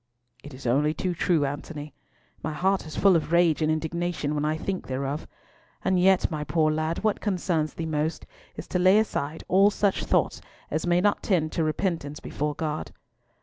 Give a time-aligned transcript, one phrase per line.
[0.43, 1.93] "It is only too true, Antony.
[2.41, 5.27] My heart is full of rage and indignation when I think thereof.
[5.85, 8.25] And yet, my poor lad, what concerns thee most
[8.55, 10.41] is to lay aside all such thoughts
[10.71, 12.91] as may not tend to repentance before God."